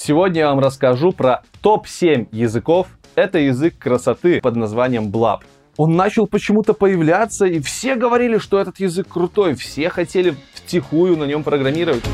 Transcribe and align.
Сегодня 0.00 0.42
я 0.42 0.50
вам 0.50 0.60
расскажу 0.60 1.10
про 1.10 1.42
топ-7 1.60 2.28
языков. 2.30 2.86
Это 3.16 3.40
язык 3.40 3.78
красоты 3.78 4.40
под 4.40 4.54
названием 4.54 5.10
Blab. 5.10 5.40
Он 5.76 5.96
начал 5.96 6.28
почему-то 6.28 6.72
появляться, 6.72 7.46
и 7.46 7.58
все 7.58 7.96
говорили, 7.96 8.38
что 8.38 8.60
этот 8.60 8.78
язык 8.78 9.08
крутой. 9.08 9.54
Все 9.54 9.88
хотели 9.90 10.36
втихую 10.54 11.16
на 11.16 11.24
нем 11.24 11.42
программировать. 11.42 12.04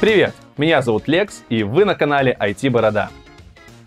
Привет, 0.00 0.32
меня 0.56 0.80
зовут 0.80 1.08
Лекс, 1.08 1.42
и 1.48 1.64
вы 1.64 1.84
на 1.84 1.96
канале 1.96 2.36
IT 2.38 2.70
Борода. 2.70 3.10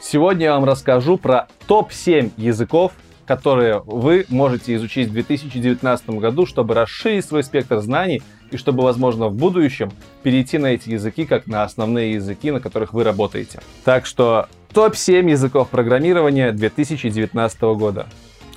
Сегодня 0.02 0.48
я 0.48 0.54
вам 0.56 0.66
расскажу 0.66 1.18
про 1.18 1.48
топ-7 1.68 2.32
языков, 2.36 2.92
которые 3.26 3.82
вы 3.86 4.26
можете 4.30 4.76
изучить 4.76 5.10
в 5.10 5.14
2019 5.14 6.10
году, 6.12 6.46
чтобы 6.46 6.74
расширить 6.74 7.26
свой 7.26 7.44
спектр 7.44 7.80
знаний 7.80 8.22
и 8.52 8.58
чтобы, 8.58 8.84
возможно, 8.84 9.28
в 9.28 9.36
будущем 9.36 9.92
перейти 10.24 10.58
на 10.58 10.68
эти 10.68 10.90
языки 10.90 11.26
как 11.26 11.48
на 11.48 11.64
основные 11.64 12.14
языки, 12.14 12.52
на 12.52 12.60
которых 12.60 12.94
вы 12.94 13.04
работаете. 13.04 13.60
Так 13.84 14.06
что 14.06 14.48
топ-7 14.74 15.30
языков 15.30 15.70
программирования 15.70 16.52
2019 16.52 17.62
года. 17.62 18.08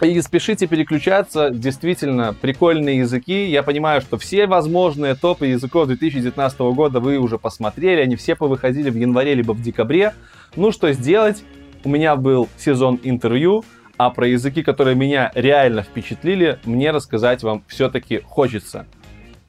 И 0.00 0.20
спешите 0.20 0.68
переключаться, 0.68 1.50
действительно 1.50 2.32
прикольные 2.40 2.98
языки. 2.98 3.46
Я 3.46 3.64
понимаю, 3.64 4.00
что 4.00 4.16
все 4.16 4.46
возможные 4.46 5.16
топы 5.16 5.46
языков 5.46 5.88
2019 5.88 6.60
года 6.60 7.00
вы 7.00 7.18
уже 7.18 7.37
посмотрели, 7.37 8.00
они 8.00 8.14
все 8.14 8.37
повыходили 8.37 8.90
в 8.90 8.96
январе 8.96 9.34
либо 9.34 9.52
в 9.52 9.60
декабре. 9.60 10.14
Ну 10.54 10.70
что 10.70 10.92
сделать? 10.92 11.42
У 11.82 11.88
меня 11.88 12.14
был 12.14 12.48
сезон 12.56 13.00
интервью, 13.02 13.64
а 13.98 14.11
про 14.11 14.27
языки, 14.27 14.62
которые 14.62 14.95
меня 14.95 15.30
реально 15.34 15.83
впечатлили, 15.83 16.59
мне 16.65 16.93
рассказать 16.93 17.43
вам 17.43 17.65
все-таки 17.66 18.21
хочется. 18.24 18.87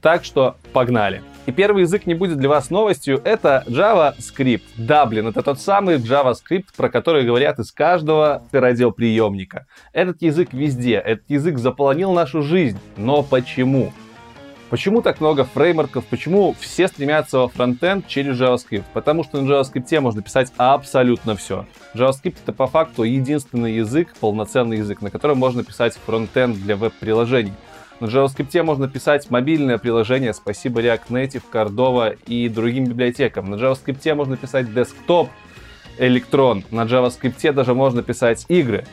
Так 0.00 0.24
что 0.24 0.56
погнали. 0.72 1.22
И 1.46 1.52
первый 1.52 1.82
язык 1.82 2.06
не 2.06 2.14
будет 2.14 2.38
для 2.38 2.48
вас 2.48 2.70
новостью, 2.70 3.20
это 3.24 3.64
JavaScript. 3.66 4.62
Блин, 5.08 5.28
это 5.28 5.42
тот 5.42 5.60
самый 5.60 5.96
JavaScript, 5.96 6.66
про 6.76 6.88
который 6.88 7.24
говорят 7.24 7.58
из 7.58 7.72
каждого 7.72 8.42
радиоприемника. 8.52 9.66
Этот 9.92 10.20
язык 10.22 10.52
везде, 10.52 10.94
этот 10.94 11.28
язык 11.28 11.58
заполонил 11.58 12.12
нашу 12.12 12.42
жизнь. 12.42 12.78
Но 12.96 13.22
почему? 13.22 13.92
Почему 14.70 15.02
так 15.02 15.20
много 15.20 15.42
фреймворков? 15.42 16.06
Почему 16.06 16.54
все 16.60 16.86
стремятся 16.86 17.38
во 17.38 17.48
фронтенд 17.48 18.06
через 18.06 18.40
JavaScript? 18.40 18.84
Потому 18.92 19.24
что 19.24 19.40
на 19.40 19.50
JavaScript 19.50 19.98
можно 19.98 20.22
писать 20.22 20.52
абсолютно 20.58 21.34
все. 21.34 21.66
JavaScript 21.92 22.36
это 22.44 22.52
по 22.52 22.68
факту 22.68 23.02
единственный 23.02 23.74
язык, 23.74 24.14
полноценный 24.20 24.78
язык, 24.78 25.02
на 25.02 25.10
котором 25.10 25.38
можно 25.38 25.64
писать 25.64 25.98
фронтенд 26.06 26.56
для 26.56 26.76
веб-приложений. 26.76 27.54
На 27.98 28.06
JavaScript 28.06 28.62
можно 28.62 28.86
писать 28.88 29.28
мобильное 29.28 29.76
приложение, 29.76 30.32
спасибо 30.32 30.80
React 30.80 31.08
Native, 31.08 31.42
Cordova 31.52 32.16
и 32.26 32.48
другим 32.48 32.84
библиотекам. 32.84 33.50
На 33.50 33.56
JavaScript 33.56 34.14
можно 34.14 34.36
писать 34.36 34.68
desktop, 34.68 35.30
электрон. 35.98 36.62
На 36.70 36.82
JavaScript 36.82 37.52
даже 37.52 37.74
можно 37.74 38.04
писать 38.04 38.46
игры. 38.48 38.86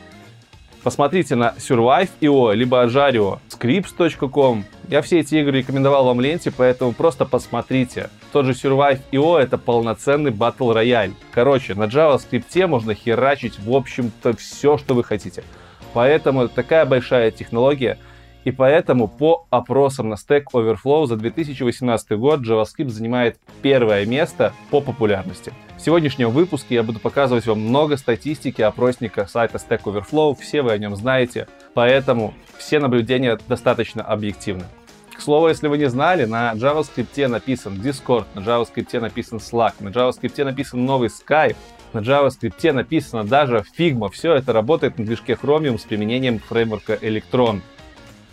Посмотрите 0.83 1.35
на 1.35 1.53
Survive.io, 1.57 2.53
либо 2.55 2.85
Ajario, 2.85 3.39
Scripts.com. 3.49 4.63
Я 4.87 5.01
все 5.01 5.19
эти 5.19 5.35
игры 5.35 5.57
рекомендовал 5.57 6.05
вам 6.05 6.17
в 6.17 6.21
ленте, 6.21 6.51
поэтому 6.55 6.93
просто 6.93 7.25
посмотрите. 7.25 8.09
Тот 8.31 8.45
же 8.45 8.53
Survive.io 8.53 9.37
это 9.37 9.57
полноценный 9.57 10.31
батл 10.31 10.71
рояль. 10.71 11.11
Короче, 11.31 11.75
на 11.75 11.83
JavaScript 11.83 12.67
можно 12.67 12.93
херачить, 12.93 13.59
в 13.59 13.73
общем-то, 13.75 14.37
все, 14.37 14.77
что 14.77 14.93
вы 14.93 15.03
хотите. 15.03 15.43
Поэтому 15.93 16.47
такая 16.47 16.85
большая 16.85 17.31
технология. 17.31 17.97
И 18.47 18.51
поэтому 18.51 19.09
по 19.09 19.45
опросам 19.49 20.07
на 20.07 20.13
Stack 20.13 20.45
Overflow 20.53 21.05
за 21.05 21.17
2018 21.17 22.11
год 22.11 22.47
JavaScript 22.47 22.87
занимает 22.87 23.37
первое 23.61 24.05
место 24.05 24.53
по 24.71 24.79
популярности. 24.79 25.51
В 25.77 25.81
сегодняшнем 25.81 26.29
выпуске 26.29 26.75
я 26.75 26.83
буду 26.83 27.01
показывать 27.01 27.45
вам 27.45 27.59
много 27.59 27.97
статистики 27.97 28.61
опросника 28.61 29.27
сайта 29.27 29.57
Stack 29.57 29.83
Overflow, 29.83 30.37
все 30.39 30.61
вы 30.61 30.71
о 30.71 30.77
нем 30.77 30.95
знаете, 30.95 31.49
поэтому 31.73 32.33
все 32.57 32.79
наблюдения 32.79 33.37
достаточно 33.49 34.01
объективны. 34.01 34.63
К 35.13 35.19
слову, 35.19 35.49
если 35.49 35.67
вы 35.67 35.77
не 35.77 35.89
знали, 35.89 36.23
на 36.23 36.53
JavaScript 36.53 37.27
написан 37.27 37.73
Discord, 37.73 38.27
на 38.33 38.39
JavaScript 38.39 38.97
написан 39.01 39.39
Slack, 39.39 39.73
на 39.81 39.89
JavaScript 39.89 40.41
написан 40.45 40.85
новый 40.85 41.09
Skype, 41.09 41.57
на 41.91 41.99
JavaScript 41.99 42.71
написано 42.71 43.25
даже 43.25 43.65
Figma. 43.77 44.09
Все 44.09 44.35
это 44.35 44.53
работает 44.53 44.97
на 44.97 45.05
движке 45.05 45.33
Chromium 45.33 45.77
с 45.77 45.83
применением 45.83 46.39
фреймворка 46.39 46.93
Electron. 46.93 47.59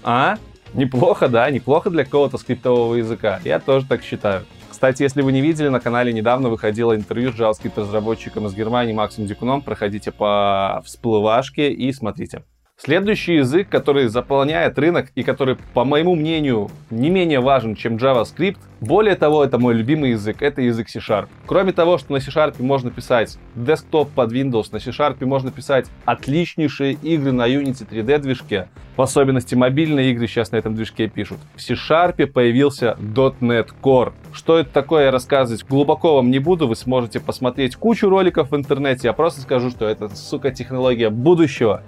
А? 0.04 0.36
Неплохо, 0.74 1.28
да? 1.28 1.50
Неплохо 1.50 1.90
для 1.90 2.04
какого-то 2.04 2.38
скриптового 2.38 2.94
языка. 2.94 3.40
Я 3.44 3.58
тоже 3.58 3.86
так 3.86 4.02
считаю. 4.02 4.44
Кстати, 4.70 5.02
если 5.02 5.22
вы 5.22 5.32
не 5.32 5.40
видели, 5.40 5.68
на 5.68 5.80
канале 5.80 6.12
недавно 6.12 6.48
выходило 6.48 6.94
интервью 6.94 7.32
с 7.32 7.36
JavaScript-разработчиком 7.36 8.46
из 8.46 8.54
Германии 8.54 8.92
Максом 8.92 9.24
Дикуном. 9.26 9.62
Проходите 9.62 10.12
по 10.12 10.82
всплывашке 10.84 11.72
и 11.72 11.92
смотрите. 11.92 12.42
Следующий 12.76 13.36
язык, 13.36 13.68
который 13.68 14.08
заполняет 14.08 14.76
рынок 14.80 15.12
и 15.14 15.22
который, 15.22 15.56
по 15.74 15.84
моему 15.84 16.16
мнению, 16.16 16.70
не 16.90 17.08
менее 17.08 17.38
важен, 17.38 17.76
чем 17.76 17.96
JavaScript, 17.96 18.58
более 18.80 19.14
того, 19.14 19.44
это 19.44 19.58
мой 19.58 19.74
любимый 19.74 20.10
язык, 20.10 20.42
это 20.42 20.60
язык 20.60 20.88
C-Sharp. 20.88 21.28
Кроме 21.46 21.72
того, 21.72 21.98
что 21.98 22.12
на 22.12 22.18
C-Sharp 22.18 22.60
можно 22.60 22.90
писать 22.90 23.38
десктоп 23.54 24.10
под 24.10 24.32
Windows, 24.32 24.66
на 24.72 24.80
C-Sharp 24.80 25.24
можно 25.24 25.52
писать 25.52 25.86
отличнейшие 26.04 26.94
игры 26.94 27.30
на 27.30 27.48
Unity 27.48 27.88
3D 27.88 28.18
движке, 28.18 28.68
в 28.96 29.02
особенности 29.02 29.54
мобильные 29.54 30.10
игры 30.10 30.26
сейчас 30.26 30.50
на 30.50 30.56
этом 30.56 30.74
движке 30.74 31.08
пишут. 31.08 31.38
В 31.54 31.62
C-Sharp 31.62 32.26
появился 32.26 32.98
.NET 33.00 33.68
Core. 33.80 34.12
Что 34.32 34.58
это 34.58 34.70
такое, 34.70 35.04
я 35.04 35.10
рассказывать 35.12 35.64
глубоко 35.64 36.16
вам 36.16 36.30
не 36.32 36.40
буду, 36.40 36.66
вы 36.66 36.74
сможете 36.74 37.20
посмотреть 37.20 37.76
кучу 37.76 38.10
роликов 38.10 38.50
в 38.50 38.56
интернете, 38.56 39.06
я 39.08 39.12
просто 39.12 39.42
скажу, 39.42 39.70
что 39.70 39.86
это, 39.86 40.08
сука, 40.14 40.50
технология 40.50 41.08
будущего. 41.08 41.84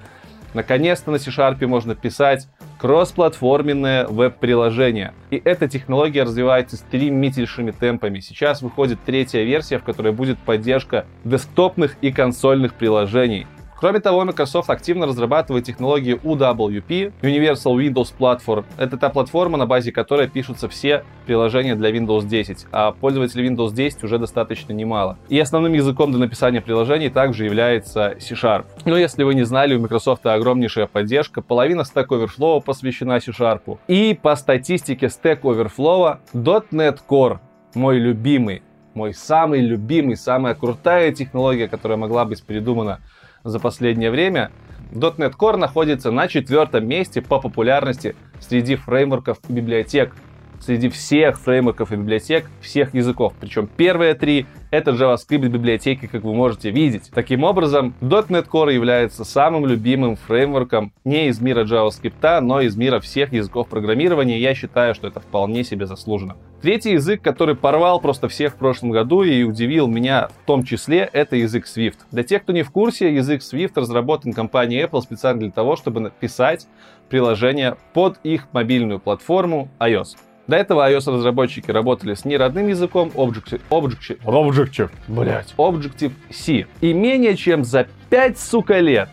Наконец-то 0.56 1.10
на 1.10 1.18
C-Sharp 1.18 1.66
можно 1.66 1.94
писать 1.94 2.48
кроссплатформенное 2.78 4.06
веб-приложение. 4.06 5.12
И 5.30 5.36
эта 5.44 5.68
технология 5.68 6.22
развивается 6.22 6.78
стремительными 6.78 7.72
темпами. 7.72 8.20
Сейчас 8.20 8.62
выходит 8.62 8.98
третья 9.04 9.42
версия, 9.42 9.76
в 9.78 9.84
которой 9.84 10.14
будет 10.14 10.38
поддержка 10.38 11.04
десктопных 11.24 11.98
и 12.00 12.10
консольных 12.10 12.72
приложений. 12.72 13.46
Кроме 13.78 14.00
того, 14.00 14.24
Microsoft 14.24 14.70
активно 14.70 15.06
разрабатывает 15.06 15.66
технологии 15.66 16.14
UWP, 16.14 17.12
Universal 17.20 17.76
Windows 17.76 18.12
Platform. 18.18 18.64
Это 18.78 18.96
та 18.96 19.10
платформа, 19.10 19.58
на 19.58 19.66
базе 19.66 19.92
которой 19.92 20.28
пишутся 20.28 20.66
все 20.68 21.04
приложения 21.26 21.74
для 21.74 21.90
Windows 21.90 22.24
10, 22.24 22.66
а 22.72 22.92
пользователей 22.92 23.48
Windows 23.50 23.74
10 23.74 24.02
уже 24.04 24.18
достаточно 24.18 24.72
немало. 24.72 25.18
И 25.28 25.38
основным 25.38 25.74
языком 25.74 26.10
для 26.10 26.20
написания 26.20 26.62
приложений 26.62 27.10
также 27.10 27.44
является 27.44 28.16
C-Sharp. 28.18 28.64
Но 28.86 28.96
если 28.96 29.24
вы 29.24 29.34
не 29.34 29.44
знали, 29.44 29.74
у 29.74 29.80
Microsoft 29.80 30.24
огромнейшая 30.24 30.86
поддержка, 30.86 31.42
половина 31.42 31.82
Stack 31.82 32.06
Overflow 32.08 32.62
посвящена 32.62 33.20
C-Sharp. 33.20 33.78
И 33.88 34.18
по 34.20 34.36
статистике 34.36 35.06
Stack 35.06 35.42
Overflow, 35.42 36.18
.NET 36.32 37.00
Core, 37.06 37.40
мой 37.74 37.98
любимый, 37.98 38.62
мой 38.94 39.12
самый 39.12 39.60
любимый, 39.60 40.16
самая 40.16 40.54
крутая 40.54 41.12
технология, 41.12 41.68
которая 41.68 41.98
могла 41.98 42.24
быть 42.24 42.42
придумана 42.42 43.00
за 43.46 43.60
последнее 43.60 44.10
время, 44.10 44.50
.NET 44.92 45.34
Core 45.38 45.56
находится 45.56 46.10
на 46.10 46.28
четвертом 46.28 46.86
месте 46.86 47.22
по 47.22 47.40
популярности 47.40 48.16
среди 48.40 48.76
фреймворков 48.76 49.38
и 49.48 49.52
библиотек. 49.52 50.14
Среди 50.60 50.88
всех 50.88 51.38
фреймворков 51.38 51.92
и 51.92 51.96
библиотек 51.96 52.46
всех 52.60 52.94
языков. 52.94 53.34
Причем 53.40 53.68
первые 53.76 54.14
три 54.14 54.46
это 54.70 54.90
JavaScript 54.90 55.48
библиотеки, 55.48 56.06
как 56.06 56.24
вы 56.24 56.34
можете 56.34 56.70
видеть. 56.70 57.10
Таким 57.14 57.44
образом, 57.44 57.94
.NET 58.00 58.48
Core 58.48 58.74
является 58.74 59.24
самым 59.24 59.64
любимым 59.64 60.16
фреймворком 60.16 60.92
не 61.04 61.28
из 61.28 61.40
мира 61.40 61.64
JavaScript, 61.64 62.40
но 62.40 62.60
из 62.60 62.76
мира 62.76 63.00
всех 63.00 63.32
языков 63.32 63.68
программирования. 63.68 64.38
Я 64.38 64.54
считаю, 64.54 64.94
что 64.94 65.06
это 65.06 65.20
вполне 65.20 65.62
себе 65.64 65.86
заслуженно. 65.86 66.36
Третий 66.62 66.92
язык, 66.92 67.22
который 67.22 67.54
порвал 67.54 68.00
просто 68.00 68.28
всех 68.28 68.54
в 68.54 68.56
прошлом 68.56 68.90
году 68.90 69.22
и 69.22 69.44
удивил 69.44 69.86
меня 69.86 70.28
в 70.42 70.46
том 70.46 70.64
числе, 70.64 71.08
это 71.12 71.36
язык 71.36 71.66
Swift. 71.66 71.98
Для 72.10 72.24
тех, 72.24 72.42
кто 72.42 72.52
не 72.52 72.62
в 72.62 72.70
курсе, 72.70 73.14
язык 73.14 73.42
Swift 73.42 73.72
разработан 73.76 74.32
компанией 74.32 74.84
Apple 74.84 75.00
специально 75.00 75.40
для 75.40 75.52
того, 75.52 75.76
чтобы 75.76 76.00
написать 76.00 76.66
приложение 77.08 77.76
под 77.94 78.18
их 78.24 78.48
мобильную 78.52 78.98
платформу 78.98 79.68
iOS. 79.78 80.16
До 80.46 80.54
этого 80.54 80.88
iOS-разработчики 80.88 81.70
работали 81.72 82.14
с 82.14 82.24
неродным 82.24 82.68
языком 82.68 83.10
Objective, 83.14 83.60
Objective, 83.68 84.20
Objective, 84.24 84.90
блять, 85.08 85.52
Objective-C. 85.56 86.66
И 86.80 86.92
менее 86.92 87.36
чем 87.36 87.64
за 87.64 87.88
5, 88.10 88.38
сука, 88.38 88.78
лет 88.78 89.08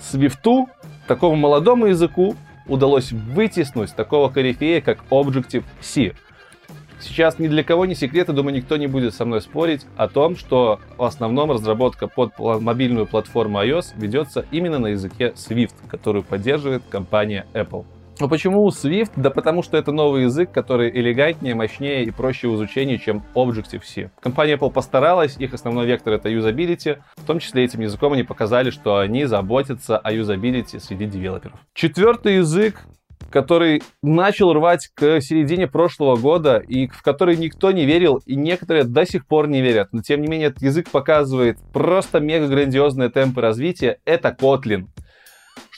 Swift, 0.00 0.66
такому 1.06 1.36
молодому 1.36 1.86
языку, 1.86 2.36
удалось 2.66 3.12
вытеснуть 3.12 3.94
такого 3.94 4.30
корифея, 4.30 4.80
как 4.80 5.00
Objective-C. 5.10 6.14
Сейчас 7.00 7.38
ни 7.38 7.48
для 7.48 7.62
кого 7.62 7.84
не 7.84 7.94
секрет, 7.94 8.28
и 8.28 8.32
думаю, 8.32 8.56
никто 8.56 8.76
не 8.76 8.86
будет 8.86 9.14
со 9.14 9.24
мной 9.24 9.40
спорить 9.42 9.86
о 9.96 10.08
том, 10.08 10.36
что 10.36 10.80
в 10.96 11.04
основном 11.04 11.50
разработка 11.52 12.08
под 12.08 12.32
мобильную 12.38 13.06
платформу 13.06 13.62
iOS 13.62 13.92
ведется 13.96 14.46
именно 14.50 14.78
на 14.78 14.88
языке 14.88 15.34
Swift, 15.36 15.74
которую 15.88 16.24
поддерживает 16.24 16.82
компания 16.88 17.46
Apple. 17.52 17.84
Но 18.20 18.28
почему 18.28 18.68
Swift? 18.68 19.12
Да 19.16 19.30
потому 19.30 19.62
что 19.62 19.76
это 19.76 19.92
новый 19.92 20.24
язык, 20.24 20.50
который 20.50 20.90
элегантнее, 20.90 21.54
мощнее 21.54 22.04
и 22.04 22.10
проще 22.10 22.48
в 22.48 22.56
изучении, 22.56 22.96
чем 22.96 23.22
Objective-C. 23.34 24.10
Компания 24.20 24.54
Apple 24.54 24.72
постаралась, 24.72 25.36
их 25.36 25.54
основной 25.54 25.86
вектор 25.86 26.14
это 26.14 26.28
юзабилити. 26.28 26.96
В 27.16 27.24
том 27.24 27.38
числе 27.38 27.64
этим 27.64 27.80
языком 27.80 28.12
они 28.14 28.24
показали, 28.24 28.70
что 28.70 28.98
они 28.98 29.24
заботятся 29.24 29.98
о 29.98 30.12
юзабилити 30.12 30.80
среди 30.80 31.06
девелоперов. 31.06 31.58
Четвертый 31.74 32.36
язык 32.36 32.84
который 33.30 33.82
начал 34.02 34.52
рвать 34.52 34.88
к 34.94 35.20
середине 35.20 35.66
прошлого 35.66 36.16
года 36.16 36.58
и 36.58 36.86
в 36.88 37.02
который 37.02 37.36
никто 37.36 37.72
не 37.72 37.84
верил, 37.84 38.22
и 38.24 38.36
некоторые 38.36 38.84
до 38.84 39.04
сих 39.04 39.26
пор 39.26 39.48
не 39.48 39.60
верят. 39.60 39.88
Но 39.92 40.02
тем 40.02 40.22
не 40.22 40.28
менее, 40.28 40.48
этот 40.48 40.62
язык 40.62 40.88
показывает 40.90 41.58
просто 41.72 42.20
мега 42.20 42.48
грандиозные 42.48 43.10
темпы 43.10 43.40
развития. 43.40 43.98
Это 44.04 44.34
Kotlin. 44.38 44.86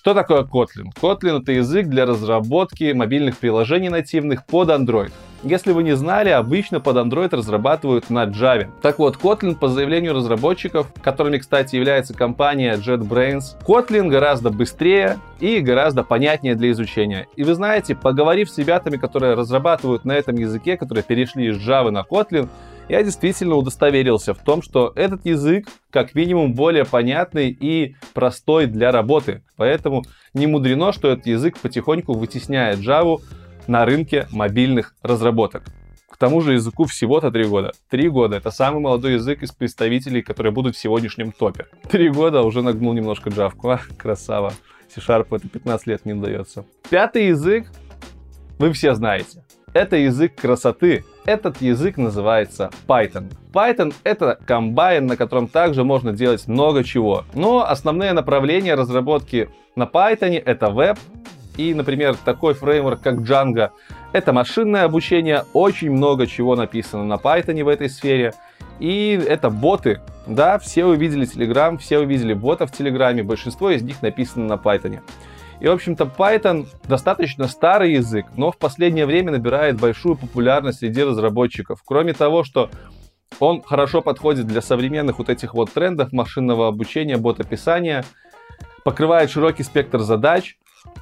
Что 0.01 0.15
такое 0.15 0.45
Kotlin? 0.45 0.87
Kotlin 0.99 1.43
это 1.43 1.53
язык 1.53 1.87
для 1.87 2.07
разработки 2.07 2.91
мобильных 2.95 3.37
приложений 3.37 3.91
нативных 3.91 4.47
под 4.47 4.71
Android. 4.71 5.13
Если 5.43 5.73
вы 5.73 5.83
не 5.83 5.95
знали, 5.95 6.31
обычно 6.31 6.81
под 6.81 6.97
Android 6.97 7.37
разрабатывают 7.37 8.09
на 8.09 8.25
Java. 8.25 8.69
Так 8.81 8.99
вот, 8.99 9.17
Kotlin 9.17 9.57
по 9.57 9.69
заявлению 9.69 10.15
разработчиков, 10.15 10.87
которыми, 11.03 11.37
кстати, 11.37 11.77
является 11.77 12.15
компания 12.15 12.77
JetBrains, 12.77 13.63
Kotlin 13.63 14.09
гораздо 14.09 14.49
быстрее 14.49 15.19
и 15.39 15.61
гораздо 15.61 16.03
понятнее 16.03 16.55
для 16.55 16.71
изучения. 16.71 17.27
И 17.37 17.45
вы 17.45 17.53
знаете, 17.53 17.95
поговорив 17.95 18.49
с 18.49 18.57
ребятами, 18.57 18.97
которые 18.97 19.35
разрабатывают 19.35 20.07
на 20.07 20.13
этом 20.13 20.35
языке, 20.37 20.79
которые 20.79 21.05
перешли 21.05 21.49
из 21.49 21.59
Java 21.59 21.91
на 21.91 22.07
Kotlin, 22.11 22.49
я 22.91 23.05
действительно 23.05 23.55
удостоверился 23.55 24.35
в 24.35 24.43
том, 24.43 24.63
что 24.63 24.93
этот 24.97 25.25
язык 25.25 25.69
как 25.91 26.15
минимум 26.17 26.55
более 26.55 26.85
понятный 26.85 27.51
и 27.51 27.95
простой 28.15 28.67
для 28.67 28.91
работы. 28.91 29.43
Поэтому 29.57 30.03
не 30.35 30.49
мудрено, 30.49 30.93
что 30.93 31.09
этот 31.09 31.27
язык 31.27 31.59
потихоньку 31.59 32.15
вытесняет 32.15 32.81
Java 32.81 33.19
на 33.69 33.85
рынке 33.85 34.27
мобильных 34.33 34.97
разработок. 35.03 35.63
К 36.11 36.17
тому 36.17 36.41
же 36.41 36.55
языку 36.55 36.85
всего-то 36.85 37.31
три 37.31 37.45
года. 37.45 37.73
Три 37.89 38.09
года— 38.09 38.37
это 38.39 38.51
самый 38.51 38.81
молодой 38.81 39.15
язык 39.15 39.45
из 39.45 39.53
представителей, 39.53 40.23
которые 40.23 40.53
будут 40.53 40.75
в 40.75 40.81
сегодняшнем 40.81 41.31
топе. 41.31 41.67
Три 41.89 42.11
года 42.11 42.43
уже 42.43 42.61
нагнул 42.61 42.93
немножко 42.93 43.31
джавку. 43.31 43.71
А, 43.71 43.81
красава. 43.97 44.53
C-Sharp 44.93 45.29
это 45.31 45.49
15 45.49 45.87
лет 45.87 46.05
не 46.05 46.15
удается. 46.15 46.65
Пятый 46.91 47.29
язык 47.29 47.69
вы 48.59 48.73
все 48.73 48.95
знаете. 48.95 49.45
Это 49.73 49.95
язык 49.95 50.35
красоты. 50.35 51.05
Этот 51.27 51.61
язык 51.61 51.97
называется 51.97 52.71
Python. 52.89 53.31
Python— 53.53 53.95
это 54.05 54.39
комбайн, 54.47 55.07
на 55.07 55.17
котором 55.17 55.49
также 55.49 55.85
можно 55.85 56.13
делать 56.13 56.49
много 56.49 56.83
чего. 56.83 57.25
Но 57.35 57.69
основные 57.69 58.13
направления 58.13 58.75
разработки 58.75 59.51
на 59.77 59.85
Python— 59.85 60.43
это 60.45 60.71
веб, 60.71 60.99
и, 61.57 61.75
например, 61.75 62.17
такой 62.25 62.55
фреймворк, 62.55 63.03
как 63.03 63.17
Django, 63.17 63.71
это 64.13 64.33
машинное 64.33 64.85
обучение, 64.85 65.45
очень 65.53 65.91
много 65.91 66.27
чего 66.27 66.57
написано 66.57 67.05
на 67.05 67.15
Python 67.15 67.63
в 67.63 67.69
этой 67.69 67.91
сфере. 67.91 68.33
И 68.79 69.21
это 69.29 69.51
боты. 69.51 70.01
Да, 70.27 70.59
все 70.59 70.87
увидели 70.87 71.27
Telegram, 71.27 71.77
все 71.77 71.99
увидели 71.99 72.33
ботов 72.33 72.71
в 72.71 72.77
Телеграме, 72.77 73.23
большинство 73.23 73.71
из 73.71 73.83
них 73.83 74.01
написано 74.01 74.47
на 74.47 74.55
Python. 74.55 75.01
И, 75.61 75.69
в 75.69 75.73
общем-то, 75.73 76.05
Python 76.05 76.67
достаточно 76.89 77.47
старый 77.47 77.93
язык, 77.93 78.27
но 78.37 78.51
в 78.51 78.57
последнее 78.57 79.07
время 79.07 79.33
набирает 79.33 79.79
большую 79.79 80.17
популярность 80.17 80.79
среди 80.79 81.03
разработчиков. 81.03 81.83
Кроме 81.85 82.15
того, 82.15 82.45
что 82.45 82.71
он 83.39 83.63
хорошо 83.63 84.01
подходит 84.01 84.47
для 84.47 84.63
современных 84.63 85.19
вот 85.19 85.29
этих 85.29 85.55
вот 85.55 85.71
трендов 85.71 86.13
машинного 86.13 86.67
обучения, 86.67 87.19
бот-описания, 87.19 88.05
покрывает 88.85 89.31
широкий 89.31 89.63
спектр 89.63 90.01
задач, 90.01 90.57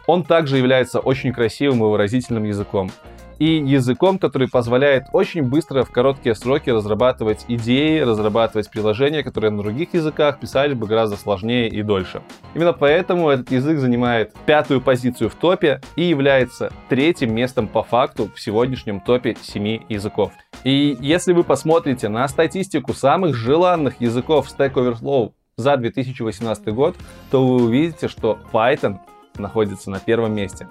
он 0.06 0.24
также 0.24 0.58
является 0.58 0.98
очень 0.98 1.32
красивым 1.32 1.78
и 1.84 1.88
выразительным 1.88 2.44
языком 2.44 2.90
и 3.38 3.56
языком, 3.56 4.18
который 4.18 4.48
позволяет 4.48 5.04
очень 5.12 5.42
быстро 5.42 5.84
в 5.84 5.90
короткие 5.90 6.34
сроки 6.34 6.70
разрабатывать 6.70 7.44
идеи, 7.48 8.00
разрабатывать 8.00 8.70
приложения, 8.70 9.22
которые 9.22 9.50
на 9.50 9.62
других 9.62 9.94
языках 9.94 10.40
писали 10.40 10.74
бы 10.74 10.86
гораздо 10.86 11.16
сложнее 11.16 11.68
и 11.68 11.82
дольше. 11.82 12.22
Именно 12.54 12.72
поэтому 12.72 13.30
этот 13.30 13.50
язык 13.50 13.78
занимает 13.78 14.34
пятую 14.46 14.80
позицию 14.80 15.30
в 15.30 15.34
топе 15.34 15.80
и 15.96 16.02
является 16.02 16.72
третьим 16.88 17.34
местом 17.34 17.68
по 17.68 17.82
факту 17.82 18.30
в 18.34 18.40
сегодняшнем 18.40 19.00
топе 19.00 19.36
семи 19.42 19.82
языков. 19.88 20.32
И 20.64 20.96
если 21.00 21.32
вы 21.32 21.44
посмотрите 21.44 22.08
на 22.08 22.26
статистику 22.28 22.92
самых 22.92 23.34
желанных 23.34 24.00
языков 24.00 24.48
Stack 24.48 24.74
Overflow 24.74 25.32
за 25.56 25.76
2018 25.76 26.68
год, 26.68 26.96
то 27.30 27.46
вы 27.46 27.64
увидите, 27.64 28.08
что 28.08 28.38
Python 28.52 28.98
находится 29.36 29.90
на 29.90 30.00
первом 30.00 30.34
месте. 30.34 30.66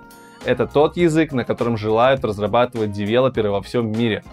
Это 0.48 0.66
тот 0.66 0.96
язык, 0.96 1.34
на 1.34 1.44
котором 1.44 1.76
желают 1.76 2.24
разрабатывать 2.24 2.94
девелоперы 2.94 3.52
во 3.52 3.62
всем 3.62 3.92
мире. 3.92 4.24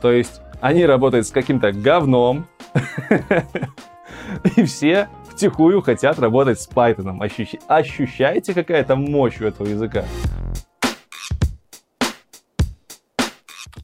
То 0.00 0.10
есть 0.10 0.40
они 0.62 0.86
работают 0.86 1.26
с 1.26 1.30
каким-то 1.30 1.70
говном, 1.70 2.46
и 4.56 4.64
все 4.64 5.10
втихую 5.28 5.82
хотят 5.82 6.18
работать 6.18 6.58
с 6.58 6.66
Python. 6.66 7.22
Ощущ... 7.22 7.56
Ощущаете 7.68 8.54
какая-то 8.54 8.96
мощь 8.96 9.38
у 9.42 9.44
этого 9.44 9.66
языка? 9.66 10.06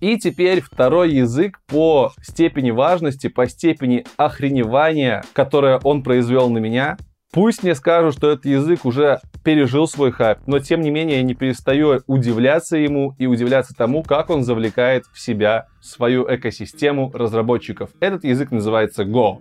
И 0.01 0.19
теперь 0.19 0.63
второй 0.63 1.13
язык 1.13 1.61
по 1.67 2.15
степени 2.23 2.71
важности, 2.71 3.29
по 3.29 3.47
степени 3.47 4.07
охреневания, 4.17 5.23
которое 5.35 5.79
он 5.85 6.03
произвел 6.03 6.49
на 6.49 6.57
меня, 6.57 6.97
Пусть 7.37 7.63
мне 7.63 7.75
скажут, 7.75 8.15
что 8.15 8.31
этот 8.31 8.47
язык 8.47 8.87
уже 8.87 9.21
пережил 9.45 9.87
свой 9.87 10.11
хайп, 10.11 10.39
но 10.47 10.59
тем 10.59 10.81
не 10.81 10.91
менее 10.91 11.19
я 11.19 11.23
не 11.23 11.35
перестаю 11.35 12.01
удивляться 12.07 12.79
ему 12.79 13.15
и 13.19 13.27
удивляться 13.27 13.75
тому, 13.75 14.03
как 14.03 14.31
он 14.31 14.43
завлекает 14.43 15.05
в 15.13 15.21
себя 15.21 15.67
свою 15.83 16.25
экосистему 16.35 17.11
разработчиков. 17.13 17.91
Этот 18.01 18.25
язык 18.25 18.53
называется 18.53 19.03
Go. 19.03 19.41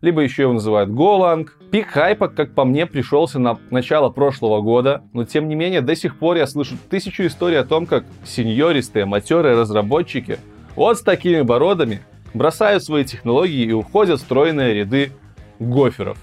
Либо 0.00 0.22
еще 0.22 0.42
его 0.42 0.54
называют 0.54 0.90
Golang. 0.90 1.46
Пик 1.70 1.86
хайпа, 1.90 2.26
как 2.26 2.52
по 2.52 2.64
мне, 2.64 2.84
пришелся 2.84 3.38
на 3.38 3.60
начало 3.70 4.10
прошлого 4.10 4.60
года, 4.60 5.04
но 5.12 5.22
тем 5.22 5.46
не 5.46 5.54
менее 5.54 5.82
до 5.82 5.94
сих 5.94 6.18
пор 6.18 6.36
я 6.36 6.48
слышу 6.48 6.76
тысячу 6.90 7.24
историй 7.24 7.60
о 7.60 7.64
том, 7.64 7.86
как 7.86 8.02
сеньористые, 8.24 9.04
матерые 9.04 9.54
разработчики 9.56 10.40
вот 10.74 10.98
с 10.98 11.02
такими 11.02 11.42
бородами 11.42 12.00
бросают 12.34 12.82
свои 12.82 13.04
технологии 13.04 13.66
и 13.66 13.72
уходят 13.72 14.18
в 14.18 14.24
стройные 14.24 14.74
ряды 14.74 15.12
гоферов. 15.60 16.18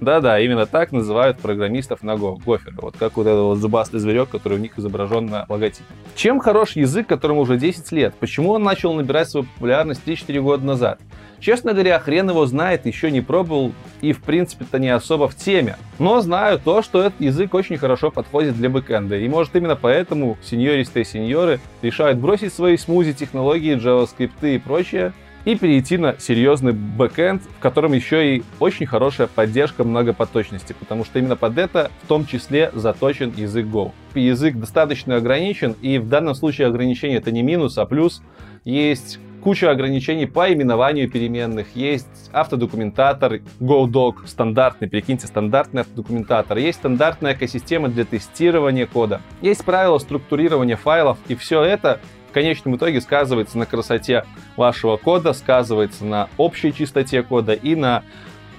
Да-да, 0.00 0.38
именно 0.38 0.66
так 0.66 0.92
называют 0.92 1.38
программистов 1.38 2.02
на 2.02 2.12
Go, 2.12 2.40
гоферы. 2.44 2.76
Вот 2.80 2.96
как 2.96 3.16
вот 3.16 3.26
этот 3.26 3.42
вот 3.42 3.58
зубастый 3.58 3.98
зверек, 3.98 4.28
который 4.28 4.58
у 4.58 4.60
них 4.60 4.78
изображен 4.78 5.26
на 5.26 5.44
логотипе. 5.48 5.84
Чем 6.14 6.38
хорош 6.38 6.76
язык, 6.76 7.06
которому 7.06 7.40
уже 7.40 7.56
10 7.56 7.90
лет? 7.92 8.14
Почему 8.20 8.50
он 8.50 8.62
начал 8.62 8.94
набирать 8.94 9.28
свою 9.28 9.46
популярность 9.46 10.02
3-4 10.06 10.40
года 10.40 10.64
назад? 10.64 11.00
Честно 11.40 11.72
говоря, 11.72 11.98
хрен 12.00 12.30
его 12.30 12.46
знает, 12.46 12.86
еще 12.86 13.10
не 13.10 13.20
пробовал 13.20 13.72
и 14.00 14.12
в 14.12 14.22
принципе-то 14.22 14.78
не 14.78 14.88
особо 14.88 15.28
в 15.28 15.36
теме. 15.36 15.76
Но 15.98 16.20
знаю 16.20 16.58
то, 16.58 16.82
что 16.82 17.00
этот 17.00 17.20
язык 17.20 17.54
очень 17.54 17.76
хорошо 17.76 18.10
подходит 18.10 18.56
для 18.56 18.68
бэкэнда. 18.68 19.16
И 19.18 19.28
может 19.28 19.54
именно 19.54 19.76
поэтому 19.76 20.36
сеньористые 20.42 21.04
сеньоры 21.04 21.60
решают 21.82 22.18
бросить 22.18 22.52
свои 22.52 22.76
смузи 22.76 23.12
технологии, 23.12 23.76
JavaScript 23.76 24.54
и 24.54 24.58
прочее 24.58 25.12
и 25.48 25.54
перейти 25.56 25.96
на 25.96 26.14
серьезный 26.18 26.74
бэкэнд, 26.74 27.42
в 27.42 27.62
котором 27.62 27.94
еще 27.94 28.36
и 28.36 28.42
очень 28.60 28.84
хорошая 28.84 29.28
поддержка 29.28 29.82
многопоточности, 29.82 30.74
потому 30.78 31.06
что 31.06 31.18
именно 31.18 31.36
под 31.36 31.56
это 31.56 31.90
в 32.02 32.06
том 32.06 32.26
числе 32.26 32.70
заточен 32.74 33.32
язык 33.34 33.64
Go. 33.64 33.92
Язык 34.14 34.56
достаточно 34.56 35.16
ограничен, 35.16 35.74
и 35.80 35.96
в 35.96 36.06
данном 36.06 36.34
случае 36.34 36.66
ограничение 36.66 37.16
это 37.16 37.30
не 37.30 37.42
минус, 37.42 37.78
а 37.78 37.86
плюс. 37.86 38.20
Есть 38.66 39.20
куча 39.42 39.70
ограничений 39.70 40.26
по 40.26 40.52
именованию 40.52 41.10
переменных, 41.10 41.68
есть 41.74 42.28
автодокументатор 42.30 43.40
GoDoc, 43.58 44.26
стандартный, 44.26 44.88
прикиньте, 44.88 45.28
стандартный 45.28 45.80
автодокументатор, 45.80 46.58
есть 46.58 46.80
стандартная 46.80 47.32
экосистема 47.32 47.88
для 47.88 48.04
тестирования 48.04 48.86
кода, 48.86 49.22
есть 49.40 49.64
правила 49.64 49.96
структурирования 49.96 50.76
файлов, 50.76 51.16
и 51.28 51.34
все 51.34 51.62
это 51.62 52.00
в 52.28 52.32
конечном 52.32 52.76
итоге 52.76 53.00
сказывается 53.00 53.58
на 53.58 53.66
красоте 53.66 54.24
вашего 54.56 54.96
кода, 54.96 55.32
сказывается 55.32 56.04
на 56.04 56.28
общей 56.36 56.72
чистоте 56.72 57.22
кода 57.22 57.52
и 57.52 57.74
на 57.74 58.04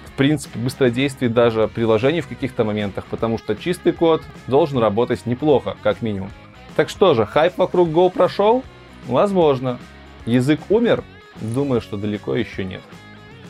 в 0.05 0.11
принципе, 0.19 0.59
быстродействии 0.59 1.27
даже 1.27 1.69
приложений 1.69 2.21
в 2.21 2.27
каких-то 2.27 2.65
моментах, 2.65 3.05
потому 3.05 3.37
что 3.37 3.55
чистый 3.55 3.93
код 3.93 4.21
должен 4.47 4.77
работать 4.79 5.25
неплохо, 5.25 5.77
как 5.81 6.01
минимум. 6.01 6.29
Так 6.75 6.89
что 6.89 7.13
же, 7.13 7.25
хайп 7.25 7.57
вокруг 7.57 7.87
Go 7.89 8.09
прошел? 8.09 8.63
Возможно. 9.07 9.79
Язык 10.25 10.59
умер? 10.69 11.05
Думаю, 11.39 11.79
что 11.79 11.95
далеко 11.95 12.35
еще 12.35 12.65
нет. 12.65 12.81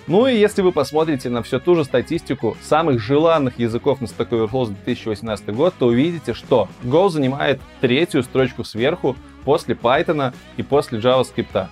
Ну 0.10 0.26
и 0.26 0.36
если 0.36 0.64
вы 0.64 0.72
посмотрите 0.72 1.30
на 1.30 1.44
всю 1.44 1.60
ту 1.60 1.76
же 1.76 1.86
статистику 1.86 2.58
самых 2.62 3.00
желанных 3.00 3.60
языков 3.60 4.02
на 4.02 4.06
Stack 4.06 4.30
Overflow 4.30 4.66
за 4.66 4.72
2018 4.74 5.54
год, 5.54 5.76
то 5.78 5.86
увидите, 5.86 6.34
что 6.34 6.68
Go 6.84 7.10
занимает 7.10 7.62
третью 7.80 8.24
строчку 8.24 8.64
сверху 8.64 9.16
после 9.46 9.76
Python 9.76 10.34
и 10.58 10.64
после 10.64 11.00
JavaScript. 11.00 11.68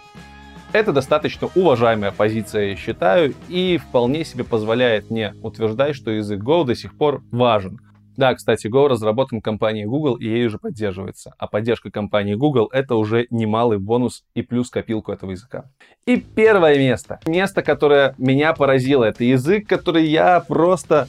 Это 0.74 0.92
достаточно 0.92 1.50
уважаемая 1.56 2.12
позиция, 2.12 2.70
я 2.70 2.76
считаю, 2.76 3.34
и 3.48 3.78
вполне 3.78 4.26
себе 4.26 4.44
позволяет 4.44 5.10
мне 5.10 5.34
утверждать, 5.42 5.96
что 5.96 6.12
язык 6.12 6.42
Go 6.42 6.66
до 6.66 6.76
сих 6.76 6.98
пор 6.98 7.24
важен. 7.32 7.80
Да, 8.18 8.34
кстати, 8.34 8.68
Go 8.68 8.88
разработан 8.88 9.42
компанией 9.42 9.86
Google 9.86 10.16
и 10.16 10.26
ей 10.26 10.48
уже 10.48 10.58
поддерживается. 10.58 11.34
А 11.38 11.48
поддержка 11.48 11.92
компании 11.92 12.34
Google— 12.34 12.68
это 12.74 12.96
уже 12.96 13.28
немалый 13.30 13.78
бонус 13.78 14.24
и 14.34 14.42
плюс 14.42 14.72
копилку 14.72 15.12
этого 15.12 15.32
языка. 15.32 15.66
И 16.08 16.18
первое 16.18 16.78
место. 16.80 17.20
Место, 17.28 17.62
которое 17.62 18.16
меня 18.18 18.54
поразило. 18.54 19.04
Это 19.04 19.24
язык, 19.24 19.68
который 19.68 20.08
я 20.08 20.40
просто... 20.40 21.08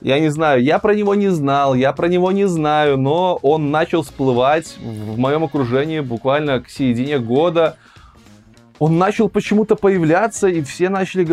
Я 0.00 0.20
не 0.20 0.28
знаю, 0.28 0.62
я 0.62 0.78
про 0.78 0.94
него 0.94 1.14
не 1.14 1.28
знал, 1.28 1.74
я 1.74 1.92
про 1.92 2.06
него 2.06 2.30
не 2.30 2.46
знаю, 2.46 2.96
но 2.98 3.38
он 3.42 3.70
начал 3.70 4.02
всплывать 4.02 4.76
в 4.80 5.18
моем 5.18 5.44
окружении 5.44 6.00
буквально 6.00 6.60
к 6.60 6.70
середине 6.70 7.18
года 7.18 7.76
он 8.78 8.96
начал 8.96 9.28
почему-то 9.28 9.74
появляться, 9.74 10.48
и 10.48 10.62
все 10.62 10.88
начали 10.88 11.26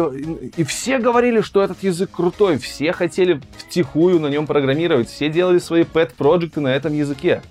и 0.57 0.63
все 0.63 0.97
говорили, 0.97 1.41
что 1.41 1.61
этот 1.61 1.83
язык 1.83 2.09
крутой, 2.11 2.57
все 2.57 2.91
хотели 2.91 3.39
втихую 3.57 4.19
на 4.19 4.27
нем 4.27 4.47
программировать, 4.47 5.09
все 5.09 5.29
делали 5.29 5.59
свои 5.59 5.83
pet-проекты 5.83 6.59
на 6.59 6.69
этом 6.69 6.93
языке. 6.93 7.41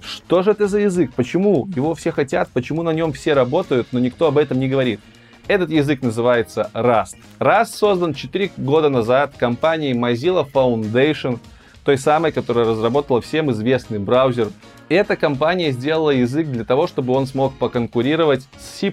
Что 0.00 0.42
же 0.42 0.52
это 0.52 0.68
за 0.68 0.80
язык? 0.80 1.12
Почему 1.14 1.68
его 1.74 1.94
все 1.94 2.12
хотят? 2.12 2.48
Почему 2.52 2.82
на 2.82 2.90
нем 2.90 3.12
все 3.12 3.34
работают, 3.34 3.88
но 3.92 3.98
никто 3.98 4.28
об 4.28 4.38
этом 4.38 4.58
не 4.58 4.68
говорит? 4.68 5.00
Этот 5.48 5.70
язык 5.70 6.02
называется 6.02 6.70
Rust. 6.74 7.16
Rust 7.38 7.66
создан 7.66 8.14
4 8.14 8.52
года 8.56 8.88
назад 8.88 9.34
компанией 9.36 9.94
Mozilla 9.94 10.46
Foundation, 10.50 11.38
той 11.84 11.98
самой, 11.98 12.32
которая 12.32 12.66
разработала 12.66 13.20
всем 13.20 13.50
известный 13.52 13.98
браузер 13.98 14.48
эта 14.88 15.16
компания 15.16 15.72
сделала 15.72 16.10
язык 16.10 16.46
для 16.46 16.64
того, 16.64 16.86
чтобы 16.86 17.12
он 17.12 17.26
смог 17.26 17.54
поконкурировать 17.54 18.46
с 18.56 18.78
C++. 18.78 18.92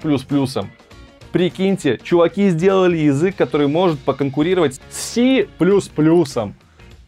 Прикиньте, 1.31 1.99
чуваки 2.03 2.49
сделали 2.49 2.97
язык, 2.97 3.35
который 3.35 3.67
может 3.67 3.99
поконкурировать 3.99 4.81
с 4.89 4.97
C++. 4.97 5.47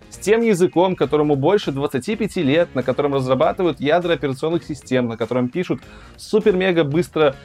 С 0.09 0.17
тем 0.17 0.41
языком, 0.41 0.95
которому 0.95 1.35
больше 1.35 1.71
25 1.71 2.35
лет, 2.37 2.75
на 2.75 2.83
котором 2.83 3.15
разрабатывают 3.15 3.79
ядра 3.79 4.13
операционных 4.13 4.63
систем, 4.63 5.07
на 5.07 5.17
котором 5.17 5.49
пишут 5.49 5.81
супер-мега 6.15 6.83
быстро 6.83 7.35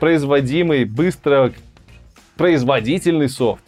производимый, 0.00 0.84
быстро 0.84 1.52
производительный 2.36 3.28
софт. 3.28 3.62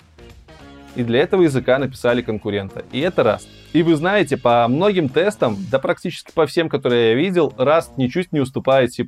И 0.97 1.05
для 1.05 1.21
этого 1.21 1.43
языка 1.43 1.79
написали 1.79 2.23
конкурента. 2.23 2.85
И 2.91 3.01
это 3.01 3.23
Rust. 3.23 3.49
И 3.73 3.83
вы 3.83 3.97
знаете, 3.97 4.37
по 4.37 4.69
многим 4.69 5.09
тестам, 5.09 5.57
да 5.71 5.79
практически 5.79 6.31
по 6.35 6.45
всем, 6.47 6.69
которые 6.69 7.11
я 7.11 7.15
видел, 7.15 7.55
Rust 7.57 7.93
ничуть 7.97 8.31
не 8.31 8.41
уступает 8.41 8.93
C++ 8.93 9.03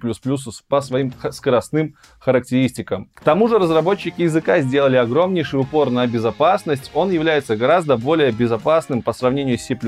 по 0.69 0.81
своим 0.81 1.13
скоростным 1.33 1.97
характеристикам. 2.19 3.11
К 3.13 3.23
тому 3.23 3.49
же 3.49 3.59
разработчики 3.59 4.23
языка 4.23 4.61
сделали 4.61 4.97
огромнейший 4.97 5.61
упор 5.61 5.91
на 5.91 6.07
безопасность. 6.07 6.91
Он 6.95 7.11
является 7.11 7.57
гораздо 7.57 7.99
более 7.99 8.33
безопасным 8.33 9.03
по 9.03 9.13
сравнению 9.13 9.59
с 9.59 9.65
C++, 9.65 9.79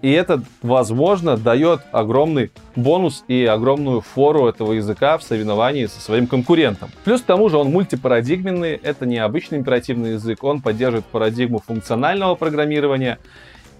и 0.00 0.10
это, 0.10 0.42
возможно, 0.62 1.36
дает 1.36 1.82
огромный 1.92 2.50
бонус 2.76 3.24
и 3.28 3.44
огромную 3.44 4.00
фору 4.00 4.46
этого 4.46 4.72
языка 4.72 5.18
в 5.18 5.22
соревновании 5.22 5.84
со 5.84 6.00
своим 6.00 6.26
конкурентом. 6.26 6.88
Плюс 7.04 7.20
к 7.20 7.26
тому 7.26 7.50
же 7.50 7.58
он 7.58 7.70
мультипарадигменный, 7.70 8.72
это 8.82 9.04
не 9.04 9.18
обычный 9.18 9.58
императивный 9.58 10.12
язык, 10.12 10.42
он 10.44 10.62
поддерживает 10.62 11.04
парадигму 11.04 11.58
функционального 11.58 12.36
программирования, 12.36 13.18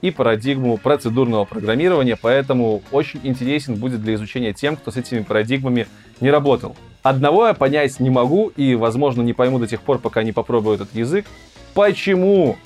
и 0.01 0.11
парадигму 0.11 0.79
процедурного 0.79 1.45
программирования, 1.45 2.17
поэтому 2.21 2.83
очень 2.91 3.21
интересен 3.23 3.77
будет 3.77 4.03
для 4.03 4.15
изучения 4.15 4.53
тем, 4.53 4.77
кто 4.77 4.91
с 4.91 4.97
этими 4.97 5.21
парадигмами 5.21 5.87
не 6.21 6.31
работал. 6.31 6.77
Одного 7.03 7.47
я 7.47 7.55
понять 7.55 8.01
не 8.01 8.11
могу 8.11 8.49
и, 8.49 8.75
возможно, 8.75 9.23
не 9.23 9.33
пойму 9.33 9.59
до 9.59 9.67
тех 9.67 9.81
пор, 9.81 9.99
пока 9.99 10.23
не 10.23 10.33
попробую 10.33 10.77
этот 10.77 10.95
язык. 10.95 11.27
Почему? 11.75 12.57